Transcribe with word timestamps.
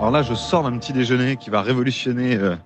Alors 0.00 0.12
là, 0.12 0.22
je 0.22 0.32
sors 0.32 0.62
d'un 0.62 0.78
petit 0.78 0.94
déjeuner 0.94 1.36
qui 1.36 1.50
va 1.50 1.60
révolutionner 1.60 2.34
euh, 2.34 2.56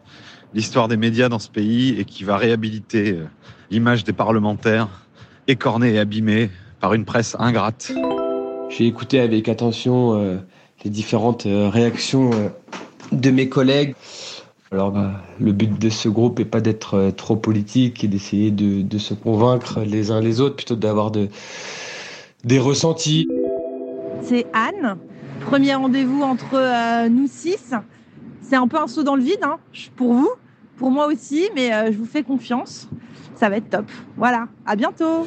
l'histoire 0.54 0.86
des 0.86 0.96
médias 0.96 1.29
dans 1.29 1.41
ce 1.41 1.50
pays 1.50 1.99
et 1.99 2.05
qui 2.05 2.23
va 2.23 2.37
réhabiliter 2.37 3.10
euh, 3.10 3.26
l'image 3.73 4.05
des 4.05 4.12
parlementaires 4.12 4.87
écornés 5.49 5.94
et 5.94 5.99
abîmés 5.99 6.49
par 6.78 6.94
une 6.94 7.05
presse 7.05 7.34
ingrate. 7.41 7.91
J'ai 8.68 8.86
écouté 8.86 9.18
avec 9.18 9.48
attention 9.48 10.15
euh, 10.15 10.37
les 10.84 10.93
différentes 10.93 11.43
réactions 11.43 12.30
de 13.11 13.30
mes 13.30 13.48
collègues. 13.48 13.96
Alors, 14.71 14.93
bah, 14.93 15.21
le 15.41 15.51
but 15.51 15.77
de 15.77 15.91
ce 15.91 16.09
groupe 16.09 16.39
n'est 16.39 16.45
pas 16.45 16.61
d'être 16.61 17.11
trop 17.16 17.35
politique 17.35 18.05
et 18.05 18.07
d'essayer 18.07 18.53
de, 18.53 18.82
de, 18.82 18.98
se 18.98 19.12
convaincre 19.12 19.80
les 19.80 20.12
uns 20.12 20.21
les 20.21 20.41
autres, 20.41 20.55
plutôt 20.55 20.77
d'avoir 20.77 21.11
de, 21.11 21.29
des 22.45 22.61
ressentis. 22.61 23.27
C'est 24.23 24.46
Anne. 24.53 24.98
Premier 25.47 25.75
rendez-vous 25.75 26.23
entre 26.23 26.55
euh, 26.55 27.09
nous 27.09 27.27
six. 27.27 27.75
C'est 28.43 28.57
un 28.57 28.66
peu 28.66 28.79
un 28.79 28.87
saut 28.87 29.02
dans 29.02 29.16
le 29.16 29.23
vide 29.23 29.41
hein, 29.43 29.59
pour 29.97 30.15
vous, 30.15 30.30
pour 30.77 30.91
moi 30.91 31.07
aussi, 31.07 31.48
mais 31.55 31.73
euh, 31.73 31.93
je 31.93 31.98
vous 31.98 32.07
fais 32.07 32.23
confiance. 32.23 32.89
Ça 33.37 33.49
va 33.49 33.57
être 33.57 33.69
top. 33.69 33.87
Voilà, 34.16 34.49
à 34.66 34.77
bientôt. 34.77 35.27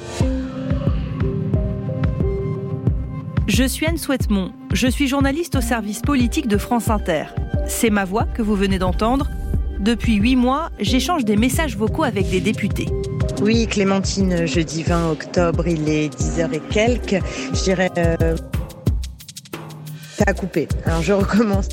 Je 3.47 3.63
suis 3.63 3.85
Anne 3.85 3.97
Souhaitemont. 3.97 4.51
Je 4.73 4.87
suis 4.87 5.07
journaliste 5.07 5.55
au 5.55 5.61
service 5.61 6.01
politique 6.01 6.47
de 6.47 6.57
France 6.57 6.89
Inter. 6.89 7.25
C'est 7.67 7.89
ma 7.89 8.05
voix 8.05 8.25
que 8.25 8.41
vous 8.41 8.55
venez 8.55 8.79
d'entendre. 8.79 9.27
Depuis 9.79 10.15
huit 10.15 10.35
mois, 10.35 10.69
j'échange 10.79 11.25
des 11.25 11.37
messages 11.37 11.77
vocaux 11.77 12.03
avec 12.03 12.29
des 12.29 12.41
députés. 12.41 12.87
Oui, 13.41 13.67
Clémentine, 13.67 14.47
jeudi 14.47 14.83
20 14.83 15.11
octobre, 15.11 15.67
il 15.67 15.87
est 15.87 16.13
10h 16.13 16.53
et 16.53 16.59
quelques. 16.59 17.23
Je 17.53 17.63
dirais... 17.63 17.91
Euh, 17.97 18.35
ça 20.17 20.23
a 20.27 20.33
coupé. 20.33 20.67
Alors 20.85 21.01
je 21.01 21.13
recommence. 21.13 21.69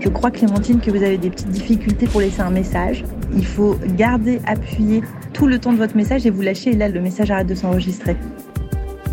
Je 0.00 0.08
crois, 0.08 0.30
Clémentine, 0.30 0.80
que 0.80 0.90
vous 0.90 1.02
avez 1.02 1.18
des 1.18 1.30
petites 1.30 1.50
difficultés 1.50 2.06
pour 2.06 2.20
laisser 2.20 2.40
un 2.40 2.50
message. 2.50 3.04
Il 3.34 3.44
faut 3.44 3.76
garder 3.96 4.40
appuyé 4.46 5.02
tout 5.32 5.46
le 5.46 5.58
temps 5.58 5.72
de 5.72 5.78
votre 5.78 5.96
message 5.96 6.26
et 6.26 6.30
vous 6.30 6.42
lâchez 6.42 6.70
et 6.70 6.76
là, 6.76 6.88
le 6.88 7.00
message 7.00 7.30
arrête 7.30 7.46
de 7.46 7.54
s'enregistrer. 7.54 8.16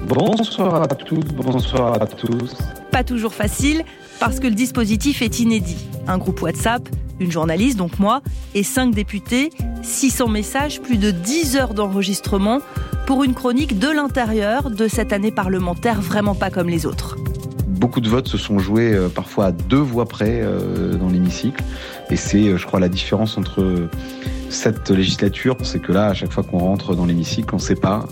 Bonsoir 0.07 0.83
à 0.83 0.87
toutes, 0.87 1.33
bonsoir 1.33 2.01
à 2.01 2.07
tous. 2.07 2.55
Pas 2.91 3.03
toujours 3.03 3.33
facile 3.33 3.83
parce 4.19 4.39
que 4.39 4.47
le 4.47 4.55
dispositif 4.55 5.21
est 5.21 5.39
inédit. 5.39 5.85
Un 6.07 6.17
groupe 6.17 6.41
WhatsApp, 6.41 6.87
une 7.19 7.31
journaliste, 7.31 7.77
donc 7.77 7.99
moi, 7.99 8.21
et 8.53 8.63
cinq 8.63 8.93
députés, 8.93 9.49
600 9.81 10.27
messages, 10.29 10.81
plus 10.81 10.97
de 10.97 11.11
10 11.11 11.57
heures 11.57 11.73
d'enregistrement 11.73 12.59
pour 13.05 13.23
une 13.23 13.33
chronique 13.33 13.79
de 13.79 13.89
l'intérieur 13.89 14.69
de 14.69 14.87
cette 14.87 15.11
année 15.11 15.31
parlementaire 15.31 16.01
vraiment 16.01 16.35
pas 16.35 16.51
comme 16.51 16.69
les 16.69 16.85
autres. 16.85 17.17
Beaucoup 17.83 17.99
de 17.99 18.07
votes 18.07 18.29
se 18.29 18.37
sont 18.37 18.59
joués 18.59 18.93
euh, 18.93 19.09
parfois 19.09 19.47
à 19.47 19.51
deux 19.51 19.75
voix 19.75 20.05
près 20.05 20.39
euh, 20.41 20.95
dans 20.95 21.09
l'hémicycle. 21.09 21.61
Et 22.09 22.15
c'est, 22.15 22.47
euh, 22.47 22.57
je 22.57 22.65
crois, 22.65 22.79
la 22.79 22.87
différence 22.87 23.37
entre 23.37 23.89
cette 24.47 24.89
législature, 24.89 25.57
c'est 25.63 25.81
que 25.81 25.91
là, 25.91 26.07
à 26.07 26.13
chaque 26.13 26.31
fois 26.31 26.43
qu'on 26.43 26.59
rentre 26.59 26.95
dans 26.95 27.05
l'hémicycle, 27.05 27.49
on 27.51 27.57
ne 27.57 27.61
sait 27.61 27.75
pas 27.75 28.05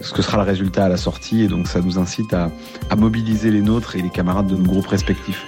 ce 0.00 0.12
que 0.12 0.22
sera 0.22 0.38
le 0.38 0.42
résultat 0.42 0.86
à 0.86 0.88
la 0.88 0.96
sortie. 0.96 1.42
Et 1.42 1.46
donc, 1.46 1.68
ça 1.68 1.80
nous 1.80 2.00
incite 2.00 2.34
à, 2.34 2.50
à 2.90 2.96
mobiliser 2.96 3.52
les 3.52 3.60
nôtres 3.60 3.94
et 3.94 4.02
les 4.02 4.10
camarades 4.10 4.48
de 4.48 4.56
nos 4.56 4.64
groupes 4.64 4.88
respectifs. 4.88 5.46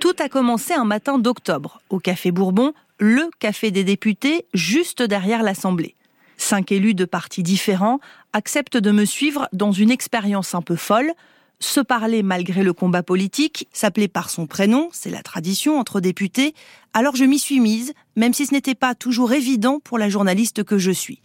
Tout 0.00 0.16
a 0.22 0.28
commencé 0.28 0.74
un 0.74 0.84
matin 0.84 1.18
d'octobre, 1.18 1.80
au 1.88 1.98
Café 1.98 2.30
Bourbon, 2.30 2.74
le 2.98 3.30
café 3.38 3.70
des 3.70 3.84
députés, 3.84 4.44
juste 4.52 5.02
derrière 5.02 5.42
l'Assemblée. 5.42 5.96
Cinq 6.38 6.72
élus 6.72 6.94
de 6.94 7.04
partis 7.04 7.42
différents 7.42 7.98
acceptent 8.32 8.78
de 8.78 8.90
me 8.92 9.04
suivre 9.04 9.48
dans 9.52 9.72
une 9.72 9.90
expérience 9.90 10.54
un 10.54 10.62
peu 10.62 10.76
folle, 10.76 11.12
se 11.60 11.80
parler 11.80 12.22
malgré 12.22 12.62
le 12.62 12.72
combat 12.72 13.02
politique, 13.02 13.68
s'appeler 13.72 14.06
par 14.06 14.30
son 14.30 14.46
prénom, 14.46 14.88
c'est 14.92 15.10
la 15.10 15.22
tradition 15.22 15.78
entre 15.78 16.00
députés, 16.00 16.54
alors 16.94 17.16
je 17.16 17.24
m'y 17.24 17.40
suis 17.40 17.58
mise, 17.58 17.92
même 18.16 18.32
si 18.32 18.46
ce 18.46 18.54
n'était 18.54 18.76
pas 18.76 18.94
toujours 18.94 19.32
évident 19.32 19.80
pour 19.80 19.98
la 19.98 20.08
journaliste 20.08 20.62
que 20.62 20.78
je 20.78 20.92
suis. 20.92 21.20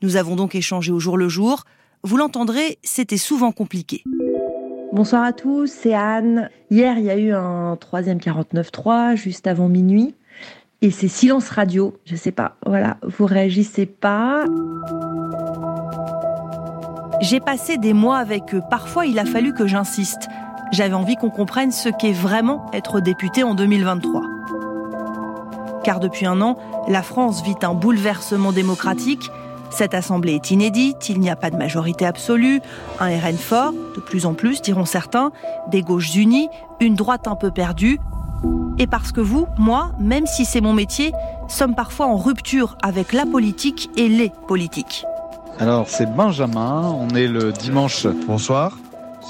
Nous 0.00 0.16
avons 0.16 0.34
donc 0.34 0.54
échangé 0.54 0.90
au 0.90 1.00
jour 1.00 1.18
le 1.18 1.28
jour. 1.28 1.64
Vous 2.02 2.16
l'entendrez, 2.16 2.78
c'était 2.82 3.18
souvent 3.18 3.52
compliqué. 3.52 4.04
Bonsoir 4.92 5.24
à 5.24 5.32
tous, 5.34 5.70
c'est 5.70 5.94
Anne. 5.94 6.48
Hier, 6.70 6.98
il 6.98 7.04
y 7.04 7.10
a 7.10 7.18
eu 7.18 7.32
un 7.32 7.76
troisième 7.76 8.18
49.3, 8.18 9.16
juste 9.16 9.46
avant 9.46 9.68
minuit. 9.68 10.14
Et 10.82 10.90
c'est 10.90 11.08
silence 11.08 11.48
radio, 11.48 11.94
je 12.04 12.16
sais 12.16 12.32
pas. 12.32 12.56
Voilà, 12.66 12.98
vous 13.02 13.24
réagissez 13.24 13.86
pas. 13.86 14.44
J'ai 17.22 17.40
passé 17.40 17.78
des 17.78 17.94
mois 17.94 18.18
avec 18.18 18.54
eux. 18.54 18.62
Parfois, 18.70 19.06
il 19.06 19.18
a 19.18 19.24
fallu 19.24 19.54
que 19.54 19.66
j'insiste. 19.66 20.28
J'avais 20.72 20.94
envie 20.94 21.16
qu'on 21.16 21.30
comprenne 21.30 21.72
ce 21.72 21.88
qu'est 21.88 22.12
vraiment 22.12 22.66
être 22.74 23.00
député 23.00 23.42
en 23.42 23.54
2023. 23.54 24.22
Car 25.82 25.98
depuis 25.98 26.26
un 26.26 26.42
an, 26.42 26.58
la 26.88 27.02
France 27.02 27.42
vit 27.42 27.54
un 27.62 27.72
bouleversement 27.72 28.52
démocratique. 28.52 29.30
Cette 29.70 29.94
assemblée 29.94 30.34
est 30.34 30.50
inédite, 30.50 31.08
il 31.08 31.20
n'y 31.20 31.30
a 31.30 31.36
pas 31.36 31.50
de 31.50 31.56
majorité 31.56 32.06
absolue, 32.06 32.60
un 33.00 33.08
RN 33.08 33.36
fort, 33.36 33.72
de 33.72 34.00
plus 34.00 34.26
en 34.26 34.34
plus 34.34 34.62
diront 34.62 34.84
certains, 34.84 35.32
des 35.68 35.82
gauches 35.82 36.14
unies, 36.14 36.48
une 36.80 36.94
droite 36.94 37.26
un 37.28 37.34
peu 37.34 37.50
perdue, 37.50 37.98
et 38.78 38.86
parce 38.86 39.12
que 39.12 39.20
vous, 39.20 39.46
moi, 39.58 39.92
même 39.98 40.26
si 40.26 40.44
c'est 40.44 40.60
mon 40.60 40.72
métier, 40.72 41.12
sommes 41.48 41.74
parfois 41.74 42.06
en 42.06 42.16
rupture 42.16 42.76
avec 42.82 43.12
la 43.12 43.24
politique 43.24 43.90
et 43.96 44.08
les 44.08 44.30
politiques. 44.48 45.04
Alors, 45.58 45.88
c'est 45.88 46.06
Benjamin, 46.14 46.94
on 46.98 47.08
est 47.14 47.28
le 47.28 47.52
dimanche. 47.52 48.06
Bonsoir, 48.26 48.76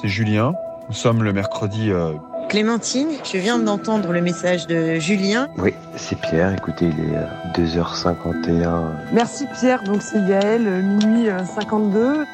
c'est 0.01 0.09
Julien. 0.09 0.55
Nous 0.89 0.95
sommes 0.95 1.23
le 1.23 1.33
mercredi. 1.33 1.91
Euh, 1.93 2.13
Clémentine, 2.49 3.09
je 3.25 3.39
viens 3.39 3.59
d'entendre 3.59 4.13
le 4.13 4.21
message 4.21 4.67
de 4.67 4.97
Julien. 4.97 5.49
Oui, 5.59 5.75
c'est 5.97 6.21
Pierre. 6.21 6.53
Écoutez, 6.55 6.87
il 6.87 7.15
est 7.15 7.61
2h51. 7.61 8.67
Euh, 8.67 8.91
Merci 9.13 9.47
Pierre, 9.59 9.83
donc 9.85 10.03
c'est 10.03 10.25
Gaël, 10.27 10.67
euh, 10.67 10.83
minuit 10.83 11.29
52. 11.55 12.25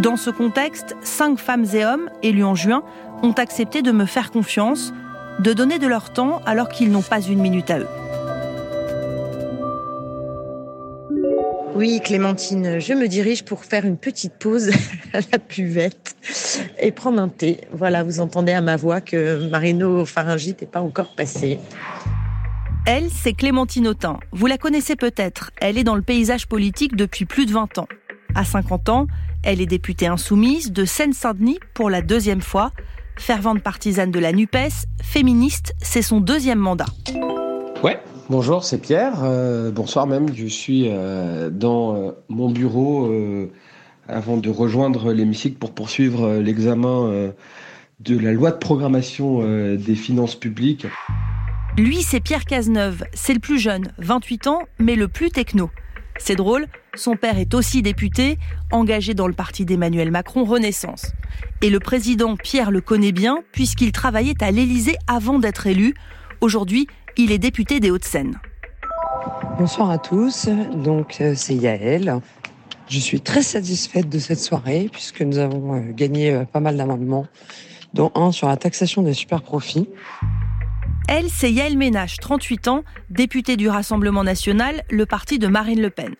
Dans 0.00 0.16
ce 0.16 0.30
contexte, 0.30 0.96
cinq 1.02 1.38
femmes 1.38 1.66
et 1.74 1.84
hommes, 1.84 2.08
élus 2.22 2.44
en 2.44 2.54
juin, 2.54 2.82
ont 3.22 3.32
accepté 3.32 3.82
de 3.82 3.92
me 3.92 4.06
faire 4.06 4.30
confiance 4.30 4.92
de 5.40 5.52
donner 5.52 5.78
de 5.78 5.86
leur 5.86 6.12
temps 6.12 6.40
alors 6.46 6.68
qu'ils 6.68 6.90
n'ont 6.90 7.02
pas 7.02 7.20
une 7.20 7.40
minute 7.40 7.70
à 7.70 7.78
eux. 7.80 7.88
Oui, 11.74 12.00
Clémentine, 12.04 12.78
je 12.80 12.92
me 12.92 13.08
dirige 13.08 13.44
pour 13.44 13.64
faire 13.64 13.86
une 13.86 13.96
petite 13.96 14.34
pause 14.34 14.70
à 15.14 15.20
la 15.32 15.38
buvette 15.38 16.14
et 16.78 16.92
prendre 16.92 17.20
un 17.20 17.28
thé. 17.28 17.62
Voilà, 17.72 18.04
vous 18.04 18.20
entendez 18.20 18.52
à 18.52 18.60
ma 18.60 18.76
voix 18.76 19.00
que 19.00 19.48
Marino 19.48 20.04
Pharyngite 20.04 20.60
n'est 20.60 20.68
pas 20.68 20.82
encore 20.82 21.14
passé. 21.14 21.58
Elle, 22.84 23.08
c'est 23.10 23.32
Clémentine 23.32 23.88
Autain. 23.88 24.18
Vous 24.32 24.46
la 24.46 24.58
connaissez 24.58 24.96
peut-être. 24.96 25.50
Elle 25.60 25.78
est 25.78 25.84
dans 25.84 25.94
le 25.94 26.02
paysage 26.02 26.46
politique 26.46 26.94
depuis 26.94 27.24
plus 27.24 27.46
de 27.46 27.52
20 27.52 27.78
ans. 27.78 27.88
À 28.34 28.44
50 28.44 28.88
ans, 28.88 29.06
elle 29.42 29.60
est 29.60 29.66
députée 29.66 30.06
insoumise 30.06 30.72
de 30.72 30.84
Seine-Saint-Denis 30.84 31.58
pour 31.74 31.90
la 31.90 32.02
deuxième 32.02 32.42
fois. 32.42 32.72
Fervente 33.16 33.62
partisane 33.62 34.10
de 34.10 34.18
la 34.18 34.32
NUPES, 34.32 34.86
féministe, 35.02 35.74
c'est 35.80 36.02
son 36.02 36.20
deuxième 36.20 36.58
mandat. 36.58 36.86
Ouais, 37.82 38.00
bonjour, 38.28 38.64
c'est 38.64 38.78
Pierre. 38.78 39.22
Euh, 39.22 39.70
bonsoir 39.70 40.06
même, 40.06 40.34
je 40.34 40.46
suis 40.46 40.86
euh, 40.88 41.50
dans 41.50 41.94
euh, 41.94 42.10
mon 42.28 42.50
bureau 42.50 43.12
avant 44.08 44.36
de 44.36 44.50
rejoindre 44.50 45.12
l'hémicycle 45.12 45.56
pour 45.58 45.72
poursuivre 45.72 46.36
l'examen 46.38 47.32
de 48.00 48.18
la 48.18 48.32
loi 48.32 48.50
de 48.50 48.56
programmation 48.56 49.42
des 49.76 49.94
finances 49.94 50.34
publiques. 50.34 50.86
Lui, 51.78 52.02
c'est 52.02 52.20
Pierre 52.20 52.44
Cazeneuve. 52.44 53.04
C'est 53.14 53.32
le 53.32 53.40
plus 53.40 53.58
jeune, 53.58 53.92
28 53.98 54.48
ans, 54.48 54.58
mais 54.78 54.96
le 54.96 55.08
plus 55.08 55.30
techno. 55.30 55.70
C'est 56.18 56.36
drôle, 56.36 56.66
son 56.94 57.16
père 57.16 57.38
est 57.38 57.54
aussi 57.54 57.82
député, 57.82 58.38
engagé 58.70 59.14
dans 59.14 59.26
le 59.26 59.32
parti 59.32 59.64
d'Emmanuel 59.64 60.10
Macron 60.10 60.44
Renaissance. 60.44 61.12
Et 61.62 61.70
le 61.70 61.80
président 61.80 62.36
Pierre 62.36 62.70
le 62.70 62.80
connaît 62.80 63.12
bien 63.12 63.42
puisqu'il 63.52 63.92
travaillait 63.92 64.42
à 64.42 64.50
l'Élysée 64.50 64.96
avant 65.06 65.38
d'être 65.38 65.66
élu. 65.66 65.94
Aujourd'hui, 66.40 66.86
il 67.16 67.32
est 67.32 67.38
député 67.38 67.80
des 67.80 67.90
Hauts-de-Seine. 67.90 68.38
Bonsoir 69.58 69.90
à 69.90 69.98
tous, 69.98 70.48
donc 70.48 71.20
euh, 71.20 71.34
c'est 71.34 71.54
Yael. 71.54 72.20
Je 72.88 72.98
suis 72.98 73.20
très 73.20 73.42
satisfaite 73.42 74.08
de 74.08 74.18
cette 74.18 74.40
soirée 74.40 74.88
puisque 74.92 75.22
nous 75.22 75.38
avons 75.38 75.76
euh, 75.76 75.92
gagné 75.92 76.32
euh, 76.32 76.44
pas 76.44 76.60
mal 76.60 76.76
d'amendements, 76.76 77.26
dont 77.94 78.10
un 78.14 78.32
sur 78.32 78.48
la 78.48 78.56
taxation 78.56 79.02
des 79.02 79.14
super 79.14 79.42
profits. 79.42 79.88
Elle, 81.08 81.28
c'est 81.30 81.52
Yael 81.52 81.76
Ménage, 81.76 82.16
38 82.18 82.68
ans, 82.68 82.84
députée 83.10 83.56
du 83.56 83.68
Rassemblement 83.68 84.24
national, 84.24 84.82
le 84.90 85.06
parti 85.06 85.38
de 85.38 85.46
Marine 85.46 85.80
Le 85.80 85.90
Pen. 85.90 86.14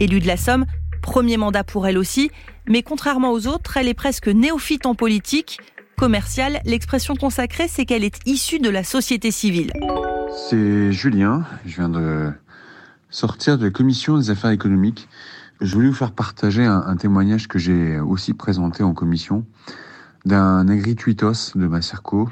Élue 0.00 0.20
de 0.20 0.26
la 0.26 0.38
Somme, 0.38 0.64
premier 1.02 1.36
mandat 1.36 1.62
pour 1.62 1.86
elle 1.86 1.98
aussi, 1.98 2.30
mais 2.66 2.82
contrairement 2.82 3.32
aux 3.32 3.46
autres, 3.46 3.76
elle 3.76 3.86
est 3.86 3.94
presque 3.94 4.28
néophyte 4.28 4.86
en 4.86 4.94
politique. 4.94 5.58
Commerciale, 5.98 6.60
l'expression 6.64 7.14
consacrée, 7.14 7.68
c'est 7.68 7.84
qu'elle 7.84 8.02
est 8.02 8.18
issue 8.24 8.60
de 8.60 8.70
la 8.70 8.82
société 8.82 9.30
civile. 9.30 9.72
C'est 10.48 10.90
Julien, 10.90 11.44
je 11.66 11.76
viens 11.76 11.90
de 11.90 12.32
sortir 13.10 13.58
de 13.58 13.66
la 13.66 13.70
commission 13.70 14.16
des 14.16 14.30
affaires 14.30 14.52
économiques. 14.52 15.06
Je 15.60 15.74
voulais 15.74 15.88
vous 15.88 15.94
faire 15.94 16.12
partager 16.12 16.64
un, 16.64 16.96
témoignage 16.96 17.46
que 17.46 17.58
j'ai 17.58 18.00
aussi 18.00 18.32
présenté 18.32 18.82
en 18.82 18.94
commission. 18.94 19.44
d'un 20.24 20.66
agrituitos 20.68 21.52
de 21.54 21.66
Macerco. 21.66 22.30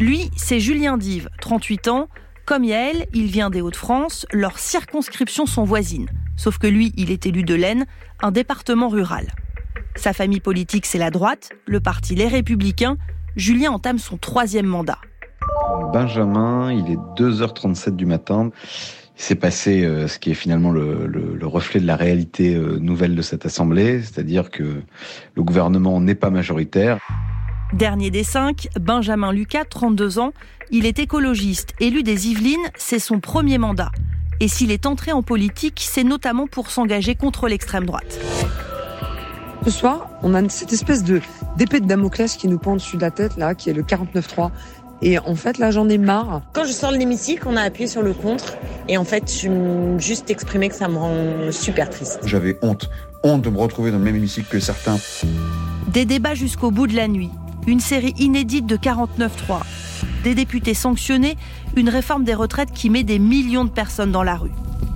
Lui, 0.00 0.30
c'est 0.36 0.60
Julien 0.60 0.98
Dive, 0.98 1.30
38 1.40 1.88
ans. 1.88 2.08
Comme 2.44 2.64
Yael, 2.64 3.06
il 3.14 3.26
vient 3.26 3.50
des 3.50 3.60
Hauts-de-France, 3.60 4.26
leurs 4.32 4.58
circonscriptions 4.58 5.44
sont 5.46 5.64
voisines. 5.64 6.08
Sauf 6.38 6.56
que 6.56 6.66
lui, 6.66 6.94
il 6.96 7.10
est 7.10 7.26
élu 7.26 7.42
de 7.42 7.54
l'Aisne, 7.54 7.84
un 8.22 8.30
département 8.30 8.88
rural. 8.88 9.26
Sa 9.96 10.12
famille 10.12 10.40
politique, 10.40 10.86
c'est 10.86 10.98
la 10.98 11.10
droite, 11.10 11.50
le 11.66 11.80
parti 11.80 12.14
Les 12.14 12.28
Républicains. 12.28 12.96
Julien 13.36 13.72
entame 13.72 13.98
son 13.98 14.16
troisième 14.16 14.66
mandat. 14.66 14.98
Benjamin, 15.92 16.72
il 16.72 16.92
est 16.92 17.20
2h37 17.20 17.96
du 17.96 18.06
matin. 18.06 18.50
Il 19.16 19.22
s'est 19.22 19.34
passé 19.34 19.84
euh, 19.84 20.06
ce 20.06 20.20
qui 20.20 20.30
est 20.30 20.34
finalement 20.34 20.70
le, 20.70 21.06
le, 21.06 21.46
reflet 21.46 21.80
de 21.80 21.86
la 21.86 21.96
réalité 21.96 22.54
euh, 22.54 22.78
nouvelle 22.78 23.16
de 23.16 23.22
cette 23.22 23.44
Assemblée, 23.44 24.00
c'est-à-dire 24.00 24.50
que 24.50 24.82
le 25.34 25.42
gouvernement 25.42 26.00
n'est 26.00 26.14
pas 26.14 26.30
majoritaire. 26.30 26.98
Dernier 27.72 28.10
des 28.10 28.22
cinq, 28.22 28.68
Benjamin 28.80 29.32
Lucas, 29.32 29.64
32 29.64 30.20
ans. 30.20 30.32
Il 30.70 30.86
est 30.86 31.00
écologiste, 31.00 31.74
élu 31.80 32.04
des 32.04 32.28
Yvelines, 32.28 32.68
c'est 32.76 33.00
son 33.00 33.18
premier 33.18 33.58
mandat. 33.58 33.90
Et 34.40 34.48
s'il 34.48 34.70
est 34.70 34.86
entré 34.86 35.12
en 35.12 35.22
politique, 35.22 35.84
c'est 35.88 36.04
notamment 36.04 36.46
pour 36.46 36.70
s'engager 36.70 37.14
contre 37.14 37.48
l'extrême 37.48 37.86
droite. 37.86 38.18
Ce 39.64 39.70
soir, 39.70 40.08
on 40.22 40.34
a 40.34 40.48
cette 40.48 40.72
espèce 40.72 41.02
de 41.02 41.20
d'épée 41.56 41.80
de 41.80 41.86
Damoclès 41.86 42.36
qui 42.36 42.46
nous 42.46 42.58
pend 42.58 42.76
dessus 42.76 42.96
de 42.96 43.02
la 43.02 43.10
tête, 43.10 43.36
là, 43.36 43.54
qui 43.54 43.68
est 43.68 43.72
le 43.72 43.82
49.3. 43.82 44.50
Et 45.02 45.18
en 45.18 45.34
fait, 45.34 45.58
là, 45.58 45.70
j'en 45.70 45.88
ai 45.88 45.98
marre. 45.98 46.42
Quand 46.52 46.64
je 46.64 46.72
sors 46.72 46.92
de 46.92 46.96
l'hémicycle, 46.96 47.44
on 47.46 47.56
a 47.56 47.62
appuyé 47.62 47.88
sur 47.88 48.02
le 48.02 48.12
contre. 48.12 48.56
Et 48.88 48.96
en 48.96 49.04
fait, 49.04 49.30
je 49.30 49.98
juste 49.98 50.30
exprimé 50.30 50.68
que 50.68 50.74
ça 50.74 50.88
me 50.88 50.96
rend 50.96 51.52
super 51.52 51.90
triste. 51.90 52.20
J'avais 52.24 52.58
honte. 52.62 52.88
Honte 53.24 53.42
de 53.42 53.50
me 53.50 53.58
retrouver 53.58 53.90
dans 53.90 53.98
le 53.98 54.04
même 54.04 54.16
hémicycle 54.16 54.48
que 54.48 54.60
certains. 54.60 54.98
Des 55.88 56.04
débats 56.04 56.34
jusqu'au 56.34 56.70
bout 56.70 56.86
de 56.86 56.94
la 56.94 57.08
nuit. 57.08 57.30
Une 57.68 57.80
série 57.80 58.14
inédite 58.16 58.64
de 58.64 58.78
49.3. 58.78 59.60
Des 60.24 60.34
députés 60.34 60.72
sanctionnés. 60.72 61.36
Une 61.76 61.90
réforme 61.90 62.24
des 62.24 62.32
retraites 62.32 62.72
qui 62.72 62.88
met 62.88 63.02
des 63.02 63.18
millions 63.18 63.66
de 63.66 63.70
personnes 63.70 64.10
dans 64.10 64.22
la 64.22 64.36
rue. 64.36 64.52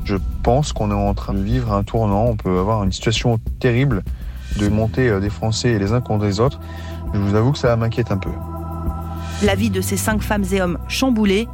Je 0.06 0.16
pense 0.42 0.72
qu'on 0.72 0.90
est 0.90 0.94
en 0.94 1.12
train 1.12 1.34
de 1.34 1.42
vivre 1.42 1.70
un 1.70 1.82
tournant. 1.82 2.24
On 2.24 2.34
peut 2.34 2.58
avoir 2.58 2.82
une 2.82 2.90
situation 2.90 3.38
terrible 3.60 4.02
de 4.56 4.68
monter 4.68 5.10
euh, 5.10 5.20
des 5.20 5.28
Français 5.28 5.78
les 5.78 5.92
uns 5.92 6.00
contre 6.00 6.24
les 6.24 6.40
autres. 6.40 6.60
Je 7.12 7.18
vous 7.18 7.34
avoue 7.34 7.52
que 7.52 7.58
ça 7.58 7.76
m'inquiète 7.76 8.10
un 8.10 8.16
peu. 8.16 8.30
La 9.42 9.54
vie 9.54 9.68
de 9.68 9.82
ces 9.82 9.98
cinq 9.98 10.22
femmes 10.22 10.44
et 10.50 10.62
hommes 10.62 10.78
chamboulés. 10.88 11.48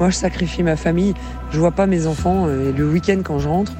Moi, 0.00 0.08
je 0.08 0.16
sacrifie 0.16 0.62
ma 0.62 0.76
famille. 0.76 1.12
Je 1.50 1.58
vois 1.58 1.72
pas 1.72 1.86
mes 1.86 2.06
enfants. 2.06 2.46
Euh, 2.46 2.70
et 2.70 2.72
le 2.72 2.88
week-end, 2.88 3.20
quand 3.22 3.38
je 3.38 3.48
rentre, 3.48 3.72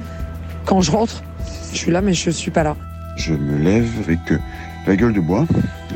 quand 0.65 0.81
je 0.81 0.91
rentre, 0.91 1.23
je 1.71 1.77
suis 1.77 1.91
là, 1.91 2.01
mais 2.01 2.13
je 2.13 2.29
suis 2.29 2.51
pas 2.51 2.61
là. 2.61 2.75
Je 3.17 3.33
me 3.33 3.57
lève 3.57 3.89
avec 4.03 4.19
euh, 4.31 4.37
la 4.87 4.95
gueule 4.95 5.13
de 5.13 5.19
bois, 5.19 5.45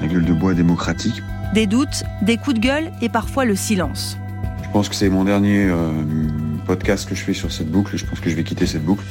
la 0.01 0.07
gueule 0.07 0.25
de 0.25 0.33
bois 0.33 0.53
démocratique. 0.53 1.21
Des 1.53 1.67
doutes, 1.67 2.03
des 2.21 2.37
coups 2.37 2.55
de 2.55 2.61
gueule 2.61 2.91
et 3.01 3.09
parfois 3.09 3.45
le 3.45 3.55
silence. 3.55 4.17
Je 4.63 4.69
pense 4.71 4.89
que 4.89 4.95
c'est 4.95 5.09
mon 5.09 5.23
dernier 5.23 5.67
podcast 6.65 7.09
que 7.09 7.15
je 7.15 7.23
fais 7.23 7.33
sur 7.33 7.51
cette 7.51 7.69
boucle. 7.69 7.97
Je 7.97 8.05
pense 8.05 8.19
que 8.19 8.29
je 8.29 8.35
vais 8.35 8.43
quitter 8.43 8.65
cette 8.65 8.83
boucle. 8.83 9.03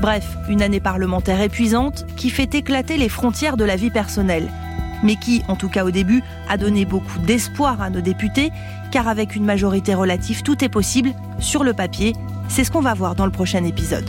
Bref, 0.00 0.36
une 0.48 0.62
année 0.62 0.80
parlementaire 0.80 1.40
épuisante 1.40 2.06
qui 2.16 2.30
fait 2.30 2.54
éclater 2.54 2.96
les 2.96 3.08
frontières 3.08 3.56
de 3.56 3.64
la 3.64 3.76
vie 3.76 3.90
personnelle, 3.90 4.50
mais 5.02 5.16
qui, 5.16 5.42
en 5.48 5.56
tout 5.56 5.68
cas 5.68 5.84
au 5.84 5.90
début, 5.90 6.22
a 6.48 6.56
donné 6.56 6.84
beaucoup 6.84 7.18
d'espoir 7.20 7.80
à 7.80 7.90
nos 7.90 8.00
députés, 8.00 8.50
car 8.90 9.08
avec 9.08 9.36
une 9.36 9.44
majorité 9.44 9.94
relative, 9.94 10.42
tout 10.42 10.64
est 10.64 10.68
possible, 10.68 11.12
sur 11.38 11.64
le 11.64 11.74
papier. 11.74 12.14
C'est 12.48 12.64
ce 12.64 12.70
qu'on 12.70 12.80
va 12.80 12.94
voir 12.94 13.14
dans 13.14 13.26
le 13.26 13.32
prochain 13.32 13.64
épisode. 13.64 14.08